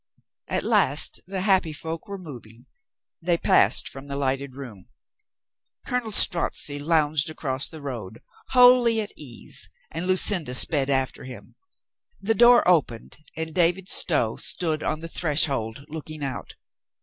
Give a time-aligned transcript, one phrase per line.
[0.47, 2.65] At last the happy folk were moving.
[3.21, 4.89] They passed from the lighted room.
[5.85, 11.53] Colonel Strozzi lounged across the road, wholly at ease, and Lucinda sped after him.
[12.19, 16.55] The door opened and David Stow stood on the threshold looking out.